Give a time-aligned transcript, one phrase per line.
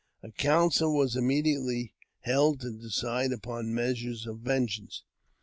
[0.23, 5.03] A council was immediately held to decide upon measures of vengeance.